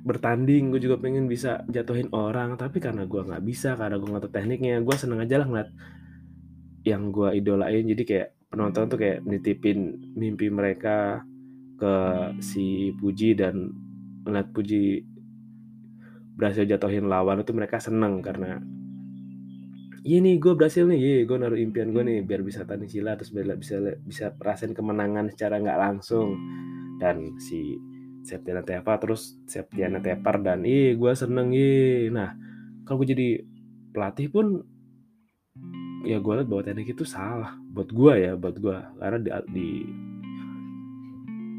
bertanding 0.00 0.72
gue 0.72 0.80
juga 0.80 0.96
pengen 0.96 1.28
bisa 1.28 1.60
jatuhin 1.68 2.08
orang 2.16 2.56
tapi 2.56 2.80
karena 2.80 3.04
gue 3.04 3.20
nggak 3.20 3.44
bisa 3.44 3.76
karena 3.76 4.00
gue 4.00 4.08
nggak 4.08 4.24
tahu 4.24 4.32
tekniknya 4.32 4.80
gue 4.80 4.96
seneng 4.96 5.20
aja 5.20 5.44
lah 5.44 5.46
ngeliat 5.48 5.70
yang 6.84 7.12
gue 7.12 7.28
idolain. 7.36 7.84
Jadi 7.84 8.02
kayak 8.08 8.28
penonton 8.48 8.88
tuh 8.88 8.98
kayak 8.98 9.20
nitipin 9.28 10.00
mimpi 10.16 10.48
mereka 10.48 11.22
ke 11.76 11.94
si 12.40 12.92
Puji 12.96 13.36
dan 13.36 13.72
melihat 14.24 14.48
Puji 14.52 15.09
berhasil 16.40 16.64
jatuhin 16.64 17.04
lawan 17.04 17.44
itu 17.44 17.52
mereka 17.52 17.76
seneng 17.76 18.24
karena 18.24 18.64
iya 20.00 20.16
nih 20.24 20.40
gue 20.40 20.56
berhasil 20.56 20.88
nih 20.88 20.96
iya 20.96 21.18
gue 21.28 21.36
naruh 21.36 21.60
impian 21.60 21.92
gue 21.92 22.00
nih 22.00 22.24
biar 22.24 22.40
bisa 22.40 22.64
tanding 22.64 22.88
sila 22.88 23.20
terus 23.20 23.36
biar 23.36 23.52
bisa 23.60 23.76
bisa 24.00 24.32
rasain 24.40 24.72
kemenangan 24.72 25.28
secara 25.28 25.60
nggak 25.60 25.76
langsung. 25.78 26.40
Dan 27.00 27.40
si 27.40 27.80
Septiana 28.20 28.60
Tepar 28.60 29.00
terus 29.00 29.40
Septiana 29.48 30.00
Tepar 30.04 30.40
dan 30.44 30.64
iya 30.64 30.92
gue 30.92 31.12
seneng 31.16 31.52
iya 31.56 32.12
nah 32.12 32.30
kalau 32.84 33.00
gue 33.00 33.08
jadi 33.16 33.28
pelatih 33.96 34.28
pun 34.28 34.60
ya 36.04 36.20
gue 36.20 36.32
liat 36.32 36.48
bahwa 36.48 36.62
teknik 36.64 36.92
itu 36.96 37.04
salah 37.04 37.56
buat 37.72 37.88
gue 37.92 38.12
ya 38.16 38.32
buat 38.36 38.56
gue 38.56 38.76
karena 39.00 39.18
di, 39.20 39.30
di 39.52 39.68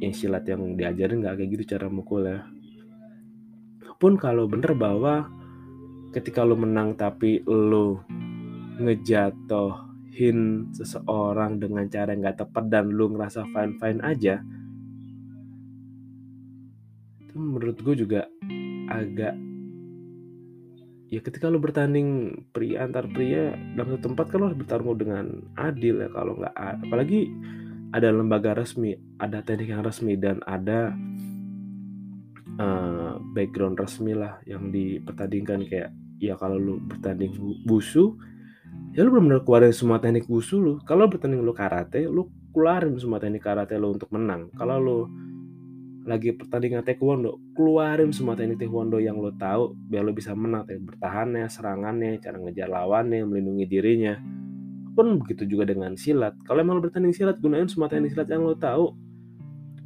yang 0.02 0.14
silat 0.18 0.46
yang 0.50 0.74
diajarin 0.74 1.22
nggak 1.22 1.42
kayak 1.42 1.50
gitu 1.58 1.78
cara 1.78 1.86
mukul 1.90 2.26
ya 2.26 2.42
pun 4.02 4.18
kalau 4.18 4.50
bener 4.50 4.74
bahwa 4.74 5.30
ketika 6.10 6.42
lo 6.42 6.58
menang 6.58 6.98
tapi 6.98 7.46
lo 7.46 8.02
ngejatohin 8.82 10.74
seseorang 10.74 11.62
dengan 11.62 11.86
cara 11.86 12.10
yang 12.10 12.26
nggak 12.26 12.42
tepat 12.42 12.66
dan 12.66 12.90
lo 12.90 13.14
ngerasa 13.14 13.46
fine 13.54 13.78
fine 13.78 14.02
aja 14.02 14.42
itu 17.22 17.38
menurut 17.38 17.78
gue 17.78 17.96
juga 18.02 18.26
agak 18.90 19.38
ya 21.14 21.22
ketika 21.22 21.54
lo 21.54 21.62
bertanding 21.62 22.42
pria 22.50 22.90
antar 22.90 23.06
pria 23.06 23.54
dalam 23.78 23.94
satu 23.94 24.10
tempat 24.10 24.26
kan 24.34 24.38
lo 24.42 24.46
harus 24.50 24.58
bertarung 24.58 24.98
dengan 24.98 25.46
adil 25.62 26.02
ya 26.02 26.10
kalau 26.10 26.42
nggak 26.42 26.58
apalagi 26.58 27.30
ada 27.94 28.10
lembaga 28.10 28.58
resmi 28.58 28.98
ada 29.22 29.46
teknik 29.46 29.78
yang 29.78 29.86
resmi 29.86 30.18
dan 30.18 30.42
ada 30.50 30.98
uh, 32.60 33.22
background 33.36 33.78
resmi 33.80 34.18
lah 34.18 34.42
yang 34.50 34.74
dipertandingkan. 34.74 35.64
Kayak 35.70 35.92
ya 36.22 36.38
kalau 36.38 36.58
lo 36.62 36.76
bertanding 36.86 37.34
busu 37.66 38.14
ya 38.94 39.02
lo 39.02 39.10
benar-benar 39.10 39.42
keluarin 39.48 39.74
semua 39.74 39.98
teknik 39.98 40.30
busu 40.30 40.62
lo 40.62 40.74
kalau 40.86 41.10
bertanding 41.10 41.42
lo 41.42 41.56
karate 41.56 42.06
lo 42.06 42.30
keluarin 42.52 42.94
semua 43.00 43.18
teknik 43.18 43.42
karate 43.42 43.80
lo 43.80 43.96
untuk 43.96 44.12
menang. 44.14 44.52
Kalau 44.54 44.78
lo 44.78 45.00
lagi 46.02 46.34
pertandingan 46.34 46.82
taekwondo 46.82 47.38
keluarin 47.54 48.10
semua 48.12 48.34
teknik 48.38 48.62
taekwondo 48.62 48.98
yang 49.02 49.18
lo 49.18 49.32
tahu 49.34 49.74
biar 49.90 50.04
lo 50.06 50.12
bisa 50.14 50.36
menang. 50.36 50.68
Teknik 50.68 50.94
bertahannya 50.96 51.48
serangannya 51.48 52.20
cara 52.20 52.38
ngejar 52.38 52.70
lawannya 52.70 53.26
melindungi 53.26 53.66
dirinya. 53.66 54.14
Pun 54.92 55.24
begitu 55.24 55.48
juga 55.48 55.72
dengan 55.72 55.96
silat. 55.96 56.36
Kalau 56.44 56.60
emang 56.60 56.78
lo 56.78 56.84
bertanding 56.84 57.16
silat 57.16 57.40
gunain 57.40 57.66
semua 57.72 57.88
teknik 57.88 58.12
silat 58.12 58.28
yang 58.28 58.44
lo 58.44 58.60
tahu 58.60 58.92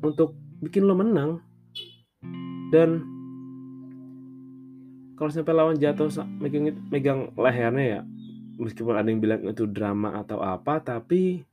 untuk 0.01 0.33
bikin 0.65 0.83
lo 0.89 0.97
menang 0.97 1.39
dan 2.73 3.03
kalau 5.15 5.31
sampai 5.31 5.55
lawan 5.55 5.79
jatuh 5.79 6.11
megang 6.43 6.75
megang 6.91 7.19
lehernya 7.39 7.85
ya 7.85 8.01
meskipun 8.59 8.95
ada 8.95 9.07
yang 9.07 9.19
bilang 9.19 9.43
itu 9.47 9.67
drama 9.67 10.19
atau 10.19 10.39
apa 10.39 10.79
tapi 10.83 11.43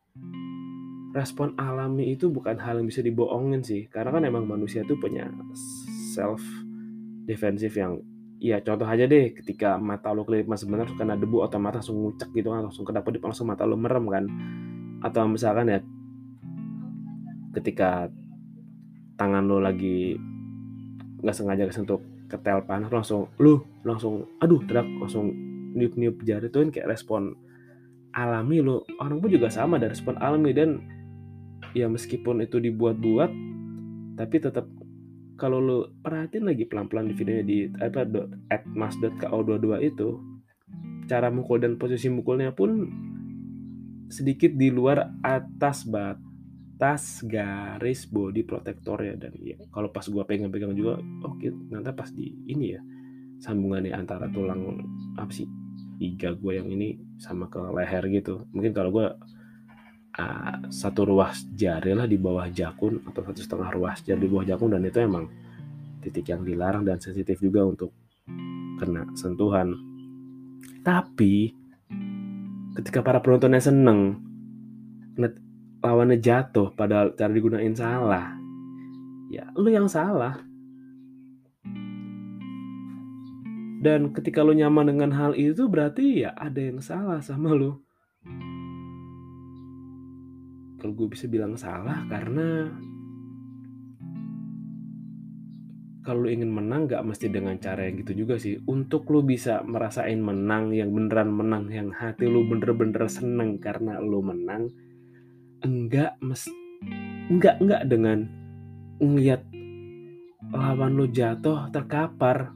respon 1.12 1.52
alami 1.61 2.16
itu 2.16 2.33
bukan 2.33 2.57
hal 2.57 2.81
yang 2.81 2.88
bisa 2.88 3.04
dibohongin 3.04 3.61
sih. 3.61 3.87
Karena 3.92 4.16
kan 4.16 4.25
emang 4.25 4.49
manusia 4.49 4.81
tuh 4.88 4.97
punya 4.97 5.28
self 6.16 6.40
defensif 7.28 7.76
yang 7.76 8.00
ya 8.42 8.59
contoh 8.59 8.88
aja 8.88 9.07
deh 9.07 9.31
ketika 9.31 9.78
mata 9.78 10.11
lo 10.11 10.26
kelip 10.26 10.50
mas 10.50 10.66
sebenarnya 10.66 10.99
karena 10.99 11.14
debu 11.14 11.47
otomatis 11.47 11.87
langsung 11.87 12.02
ngucek 12.02 12.35
gitu 12.35 12.50
kan 12.50 12.66
langsung 12.66 12.83
kedap 12.83 13.07
kedip 13.07 13.23
langsung 13.23 13.47
mata 13.47 13.69
lo 13.69 13.76
merem 13.76 14.09
kan. 14.09 14.25
Atau 15.04 15.28
misalkan 15.28 15.69
ya 15.69 15.78
ketika 17.52 18.09
tangan 19.21 19.45
lo 19.45 19.61
lagi 19.61 20.16
nggak 21.23 21.37
sengaja 21.38 21.71
kesentuh 21.71 22.02
ketel 22.26 22.67
panas 22.67 22.91
langsung 22.91 23.31
lu 23.38 23.62
langsung 23.87 24.26
aduh 24.43 24.61
terak 24.67 24.87
langsung 24.99 25.31
niup 25.73 25.95
niup 25.97 26.21
jari. 26.26 26.50
Tuh 26.50 26.69
kayak 26.69 26.91
respon 26.91 27.38
alami 28.12 28.61
lo 28.61 28.85
orang 29.01 29.25
pun 29.25 29.31
juga 29.33 29.49
sama 29.49 29.81
ada 29.81 29.88
respon 29.88 30.20
alami 30.20 30.53
dan 30.53 30.83
ya 31.73 31.88
meskipun 31.88 32.44
itu 32.44 32.61
dibuat-buat 32.61 33.31
tapi 34.20 34.37
tetap 34.37 34.68
kalau 35.40 35.59
lo 35.59 35.79
perhatiin 36.05 36.44
lagi 36.44 36.68
pelan-pelan 36.68 37.09
di 37.09 37.14
videonya 37.16 37.44
di 37.44 37.59
apa 37.81 38.05
at 38.53 38.62
mas.ko22 38.68 39.66
itu 39.81 40.20
cara 41.09 41.33
mukul 41.33 41.59
dan 41.59 41.81
posisi 41.81 42.12
mukulnya 42.12 42.53
pun 42.53 42.87
sedikit 44.12 44.53
di 44.53 44.68
luar 44.68 45.16
atas 45.25 45.88
batas 46.83 47.23
garis 47.23 48.11
body 48.11 48.42
protector 48.42 48.99
ya 49.07 49.14
dan 49.14 49.31
ya 49.38 49.55
kalau 49.71 49.95
pas 49.95 50.03
gua 50.11 50.27
pegang-pegang 50.27 50.75
juga 50.75 50.99
oke 50.99 51.38
okay, 51.38 51.55
nanti 51.71 51.95
pas 51.95 52.11
di 52.11 52.27
ini 52.51 52.75
ya 52.75 52.83
sambungannya 53.38 53.95
antara 53.95 54.27
tulang 54.27 54.83
apa 55.14 55.31
sih 55.31 55.47
iga 56.03 56.35
gue 56.35 56.59
yang 56.59 56.66
ini 56.66 56.99
sama 57.23 57.47
ke 57.47 57.62
leher 57.71 58.03
gitu 58.11 58.51
mungkin 58.51 58.75
kalau 58.75 58.90
gue 58.99 59.07
uh, 60.18 60.55
satu 60.75 61.07
ruas 61.07 61.47
jari 61.55 61.95
lah 61.95 62.11
di 62.11 62.18
bawah 62.18 62.51
jakun 62.51 62.99
atau 63.07 63.31
satu 63.31 63.38
setengah 63.38 63.71
ruas 63.79 64.03
jari 64.03 64.27
di 64.27 64.31
bawah 64.35 64.42
jakun 64.42 64.75
dan 64.75 64.83
itu 64.83 64.99
emang 64.99 65.31
titik 66.03 66.35
yang 66.35 66.42
dilarang 66.42 66.83
dan 66.83 66.99
sensitif 66.99 67.38
juga 67.38 67.62
untuk 67.62 67.95
kena 68.83 69.07
sentuhan. 69.14 69.71
Tapi 70.83 71.55
ketika 72.75 73.07
para 73.07 73.23
penontonnya 73.23 73.62
seneng 73.62 74.18
lawannya 75.83 76.23
jatuh 76.23 76.71
padahal 76.79 77.12
cara 77.18 77.35
digunain 77.35 77.75
salah, 77.75 78.38
ya 79.29 79.51
lu 79.59 79.68
yang 79.68 79.90
salah. 79.90 80.38
Dan 83.83 84.14
ketika 84.14 84.47
lu 84.47 84.55
nyaman 84.55 84.95
dengan 84.95 85.11
hal 85.11 85.35
itu 85.35 85.66
berarti 85.66 86.23
ya 86.23 86.38
ada 86.38 86.62
yang 86.62 86.79
salah 86.79 87.18
sama 87.18 87.51
lu. 87.51 87.83
Kalau 90.79 90.95
gue 90.95 91.11
bisa 91.11 91.27
bilang 91.27 91.59
salah 91.59 92.07
karena 92.07 92.71
kalau 96.07 96.27
lu 96.27 96.31
ingin 96.31 96.51
menang 96.51 96.87
gak 96.87 97.03
mesti 97.03 97.27
dengan 97.27 97.59
cara 97.59 97.90
yang 97.90 98.07
gitu 98.07 98.23
juga 98.23 98.38
sih. 98.38 98.62
Untuk 98.71 99.11
lu 99.11 99.27
bisa 99.27 99.66
merasain 99.66 100.23
menang 100.23 100.71
yang 100.71 100.95
beneran 100.95 101.35
menang 101.35 101.66
yang 101.66 101.90
hati 101.90 102.31
lu 102.31 102.47
bener-bener 102.47 103.11
seneng 103.11 103.59
karena 103.59 103.99
lu 103.99 104.23
menang 104.23 104.71
enggak 105.62 106.18
mes 106.22 106.46
enggak 107.31 107.57
enggak 107.62 107.83
dengan 107.87 108.18
ngeliat 108.98 109.42
lawan 110.53 110.92
lu 110.98 111.07
jatuh 111.09 111.70
terkapar. 111.70 112.55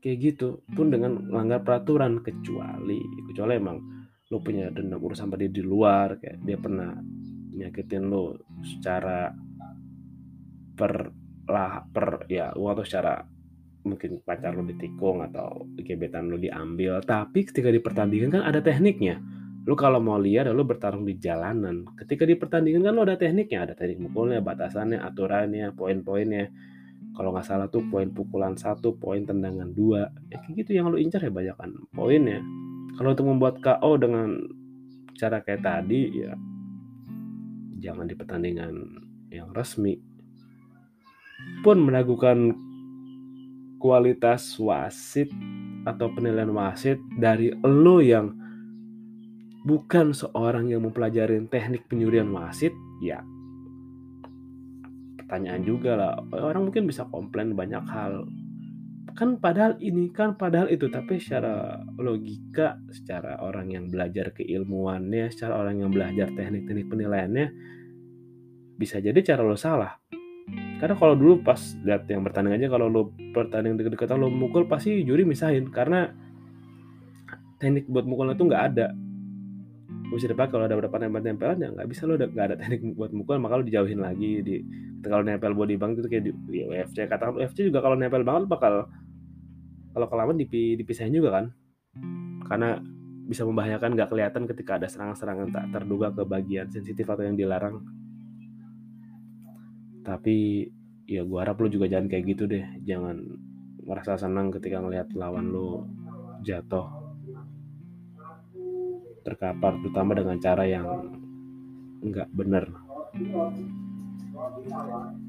Kayak 0.00 0.18
gitu 0.32 0.64
pun 0.72 0.88
dengan 0.88 1.20
melanggar 1.28 1.60
peraturan 1.60 2.24
kecuali 2.24 2.98
kecuali 3.30 3.52
emang 3.60 3.78
lo 4.30 4.38
punya 4.40 4.72
dendam 4.72 5.02
urusan 5.02 5.28
sama 5.28 5.36
dia 5.36 5.50
di 5.50 5.60
luar 5.60 6.16
kayak 6.16 6.40
dia 6.46 6.56
pernah 6.56 6.94
nyakitin 7.52 8.08
lo 8.08 8.38
secara 8.64 9.28
per 10.72 10.94
lah 11.50 11.84
per 11.84 12.24
ya 12.30 12.54
lo 12.56 12.72
atau 12.72 12.86
secara 12.86 13.20
mungkin 13.84 14.24
pacar 14.24 14.56
lo 14.56 14.64
ditikung 14.64 15.20
atau 15.20 15.68
gebetan 15.76 16.32
lo 16.32 16.40
diambil. 16.40 17.04
Tapi 17.04 17.44
ketika 17.44 17.68
di 17.68 17.80
pertandingan 17.84 18.40
kan 18.40 18.42
ada 18.48 18.64
tekniknya 18.64 19.20
lo 19.60 19.74
kalau 19.76 20.00
mau 20.00 20.16
lihat 20.16 20.48
lo 20.48 20.64
bertarung 20.64 21.04
di 21.04 21.20
jalanan. 21.20 21.84
Ketika 21.96 22.24
di 22.24 22.34
pertandingan 22.36 22.88
kan 22.88 22.92
lo 22.96 23.02
ada 23.04 23.20
tekniknya 23.20 23.68
ada 23.68 23.74
teknik 23.76 24.00
mukulnya 24.00 24.40
batasannya 24.40 25.00
aturannya 25.04 25.76
poin-poinnya. 25.76 26.48
Kalau 27.12 27.34
nggak 27.34 27.44
salah 27.44 27.68
tuh 27.68 27.84
poin 27.90 28.08
pukulan 28.08 28.56
satu 28.56 28.96
poin 28.96 29.20
tendangan 29.26 29.68
dua. 29.76 30.08
Ya 30.32 30.40
kayak 30.40 30.64
gitu 30.64 30.80
yang 30.80 30.88
lo 30.88 30.96
incar 30.96 31.20
ya 31.20 31.28
banyak 31.28 31.56
kan 31.60 31.70
poinnya. 31.92 32.40
Kalau 32.96 33.12
untuk 33.12 33.28
membuat 33.28 33.60
KO 33.60 34.00
dengan 34.00 34.40
cara 35.20 35.44
kayak 35.44 35.60
tadi 35.60 36.24
ya 36.24 36.32
jangan 37.80 38.08
di 38.08 38.14
pertandingan 38.16 38.72
yang 39.28 39.52
resmi. 39.52 40.00
Pun 41.60 41.84
meragukan 41.84 42.52
kualitas 43.80 44.56
wasit 44.60 45.28
atau 45.88 46.12
penilaian 46.12 46.52
wasit 46.52 47.00
dari 47.16 47.52
lo 47.64 48.04
yang 48.04 48.39
bukan 49.70 50.10
seorang 50.10 50.66
yang 50.66 50.82
mempelajari 50.82 51.38
teknik 51.46 51.86
penyurian 51.86 52.26
wasit 52.34 52.74
ya. 52.98 53.22
Pertanyaan 55.22 55.62
juga 55.62 55.94
lah 55.94 56.12
orang 56.42 56.66
mungkin 56.66 56.90
bisa 56.90 57.06
komplain 57.06 57.54
banyak 57.54 57.86
hal. 57.86 58.26
Kan 59.14 59.38
padahal 59.38 59.78
ini 59.78 60.10
kan 60.10 60.34
padahal 60.34 60.66
itu 60.74 60.90
tapi 60.90 61.22
secara 61.22 61.78
logika 62.02 62.82
secara 62.90 63.38
orang 63.38 63.70
yang 63.70 63.86
belajar 63.86 64.34
keilmuannya 64.34 65.30
secara 65.30 65.62
orang 65.62 65.86
yang 65.86 65.94
belajar 65.94 66.34
teknik-teknik 66.34 66.90
penilaiannya 66.90 67.46
bisa 68.74 68.98
jadi 68.98 69.22
cara 69.22 69.46
lo 69.46 69.54
salah. 69.54 70.02
Karena 70.82 70.98
kalau 70.98 71.14
dulu 71.14 71.46
pas 71.46 71.62
lihat 71.86 72.10
yang 72.10 72.26
bertanding 72.26 72.58
aja 72.58 72.66
kalau 72.66 72.90
lo 72.90 73.14
bertanding 73.14 73.78
deket-deket 73.78 74.18
lo 74.18 74.26
mukul 74.26 74.66
pasti 74.66 75.06
juri 75.06 75.22
misahin. 75.22 75.70
Karena 75.70 76.10
teknik 77.62 77.86
buat 77.86 78.02
mukul 78.02 78.34
itu 78.34 78.42
nggak 78.50 78.64
ada 78.74 78.90
bisa 80.10 80.26
dipakai 80.26 80.50
kalau 80.50 80.66
ada 80.66 80.74
beberapa 80.74 80.98
nempel-nempelan 80.98 81.58
ya 81.62 81.68
nggak 81.70 81.86
bisa 81.86 82.02
lo 82.02 82.18
udah 82.18 82.28
nggak 82.28 82.46
ada 82.50 82.56
teknik 82.58 82.98
buat 82.98 83.14
mukul 83.14 83.38
maka 83.38 83.58
lo 83.58 83.64
dijauhin 83.64 84.02
lagi 84.02 84.42
di 84.42 84.58
kalau 85.06 85.22
nempel 85.22 85.54
body 85.54 85.78
bank 85.78 86.02
itu 86.02 86.08
kayak 86.10 86.24
di, 86.26 86.32
di 86.50 86.58
UFC 86.66 87.06
katakan 87.06 87.38
UFC 87.38 87.70
juga 87.70 87.78
kalau 87.78 87.94
nempel 87.94 88.26
banget 88.26 88.50
bakal 88.50 88.90
kalau 89.90 90.06
kelamaan 90.06 90.38
dipi, 90.38 90.78
dipisahin 90.78 91.14
juga 91.14 91.40
kan. 91.40 91.46
Karena 92.46 92.78
bisa 93.26 93.46
membahayakan 93.46 93.94
nggak 93.94 94.10
kelihatan 94.10 94.42
ketika 94.50 94.78
ada 94.78 94.86
serangan-serangan 94.90 95.54
tak 95.54 95.66
terduga 95.70 96.10
ke 96.14 96.22
bagian 96.26 96.66
sensitif 96.70 97.06
atau 97.06 97.26
yang 97.26 97.38
dilarang. 97.38 97.82
Tapi 100.02 100.66
ya 101.06 101.22
gua 101.26 101.46
harap 101.46 101.62
lo 101.62 101.70
juga 101.70 101.90
jangan 101.90 102.10
kayak 102.10 102.24
gitu 102.34 102.46
deh. 102.50 102.64
Jangan 102.86 103.22
merasa 103.86 104.18
senang 104.18 104.54
ketika 104.54 104.78
ngelihat 104.78 105.10
lawan 105.14 105.50
lo 105.50 105.86
jatuh 106.46 106.99
terkapar 109.22 109.78
terutama 109.80 110.16
dengan 110.16 110.36
cara 110.40 110.64
yang 110.64 110.86
nggak 112.00 112.28
benar. 112.32 112.64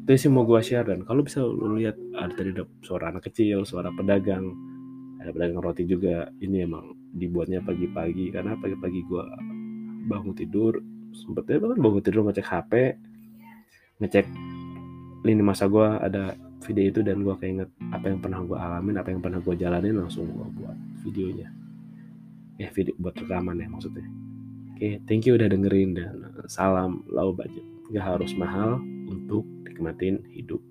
Itu 0.07 0.11
sih 0.15 0.31
mau 0.31 0.47
gue 0.47 0.61
share 0.63 0.87
dan. 0.87 1.03
Kalau 1.03 1.21
bisa 1.23 1.43
lu 1.43 1.77
lihat 1.79 1.99
ada 2.15 2.31
tadi 2.31 2.55
ada 2.55 2.65
suara 2.81 3.11
anak 3.11 3.27
kecil 3.27 3.67
suara 3.67 3.91
pedagang 3.91 4.45
ada 5.19 5.29
pedagang 5.35 5.59
roti 5.59 5.83
juga. 5.85 6.31
Ini 6.39 6.65
emang 6.65 6.95
dibuatnya 7.11 7.59
pagi-pagi 7.59 8.31
karena 8.31 8.55
pagi-pagi 8.55 8.99
gue 9.03 9.23
bangun 10.07 10.33
tidur 10.33 10.79
sempetnya 11.11 11.59
kan 11.59 11.79
bangun 11.79 12.01
tidur 12.01 12.23
ngecek 12.23 12.47
HP 12.47 12.71
ngecek 13.99 14.25
lini 15.27 15.43
masa 15.43 15.67
gue 15.67 15.87
ada 16.01 16.33
video 16.63 16.85
itu 16.87 16.99
dan 17.03 17.21
gue 17.21 17.35
keinget 17.37 17.69
apa 17.91 18.09
yang 18.09 18.23
pernah 18.23 18.39
gue 18.41 18.57
alamin 18.57 18.95
apa 18.97 19.09
yang 19.11 19.21
pernah 19.21 19.39
gue 19.43 19.55
jalanin 19.59 19.99
langsung 19.99 20.25
gue 20.25 20.47
buat 20.57 20.77
videonya 21.05 21.60
ya 22.59 22.67
video 22.73 22.95
buat 22.99 23.15
rekaman 23.15 23.61
ya 23.61 23.67
maksudnya. 23.69 24.07
Oke 24.75 24.97
thank 25.05 25.29
you 25.29 25.37
udah 25.37 25.47
dengerin 25.51 25.95
dan 25.95 26.31
salam 26.49 27.05
low 27.11 27.31
budget. 27.35 27.63
Nggak 27.91 28.05
harus 28.17 28.31
mahal 28.33 28.79
untuk 29.11 29.43
nikmatin 29.67 30.23
hidup 30.31 30.63